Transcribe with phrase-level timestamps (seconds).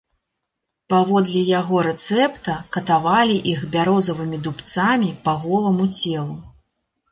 [0.93, 6.37] Паводле яго рэцэпта катавалі іх бярозавымі дубцамі па голаму целу.